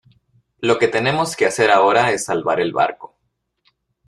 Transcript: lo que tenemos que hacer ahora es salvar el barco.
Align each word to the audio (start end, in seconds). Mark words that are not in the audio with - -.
lo 0.61 0.79
que 0.79 0.87
tenemos 0.87 1.35
que 1.35 1.45
hacer 1.45 1.69
ahora 1.69 2.09
es 2.11 2.25
salvar 2.25 2.59
el 2.59 2.73
barco. 2.73 3.19